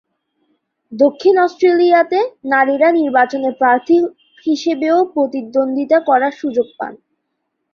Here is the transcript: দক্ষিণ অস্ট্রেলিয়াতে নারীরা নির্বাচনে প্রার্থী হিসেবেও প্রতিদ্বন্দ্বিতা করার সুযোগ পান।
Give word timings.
দক্ষিণ 0.91 1.35
অস্ট্রেলিয়াতে 1.37 2.19
নারীরা 2.45 2.89
নির্বাচনে 2.91 3.49
প্রার্থী 3.59 3.97
হিসেবেও 4.45 4.97
প্রতিদ্বন্দ্বিতা 5.13 5.97
করার 6.09 6.33
সুযোগ 6.41 6.67
পান। 6.77 6.93